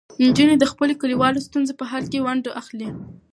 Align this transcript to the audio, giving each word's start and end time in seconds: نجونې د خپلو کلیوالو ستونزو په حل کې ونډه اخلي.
نجونې 0.25 0.55
د 0.59 0.65
خپلو 0.71 0.93
کلیوالو 1.01 1.45
ستونزو 1.47 1.73
په 1.79 1.85
حل 1.91 2.03
کې 2.11 2.23
ونډه 2.25 2.51
اخلي. 2.61 2.89